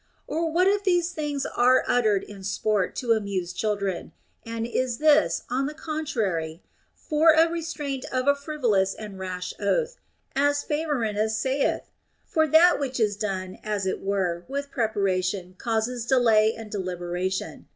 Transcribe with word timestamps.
Or 0.25 0.49
what 0.49 0.65
if 0.65 0.83
these 0.83 1.11
things 1.11 1.45
are 1.45 1.83
uttered 1.87 2.23
in 2.23 2.43
sport 2.43 2.95
to 2.95 3.11
amuse 3.11 3.53
children; 3.53 4.13
and 4.43 4.65
is 4.65 4.97
this, 4.97 5.43
on 5.51 5.67
the 5.67 5.75
contrary, 5.75 6.63
for 6.95 7.33
a 7.33 7.47
restraint 7.47 8.05
of 8.11 8.25
a 8.27 8.33
frivolous 8.33 8.95
and 8.95 9.19
rash 9.19 9.53
oath, 9.59 9.97
as 10.35 10.63
Favorinus 10.63 11.35
saith 11.37 11.81
I 11.81 11.89
For 12.25 12.47
that 12.47 12.79
which 12.79 12.99
is 12.99 13.15
done, 13.15 13.59
as 13.63 13.85
it 13.85 14.01
were, 14.01 14.43
with 14.47 14.71
prepara 14.71 15.23
tion 15.23 15.53
causes 15.59 16.07
delay 16.07 16.51
and 16.55 16.71
deliberation. 16.71 17.67